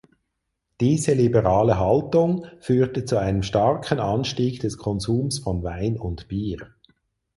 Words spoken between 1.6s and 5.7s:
Haltung führte zu einem starken Anstieg des Konsums von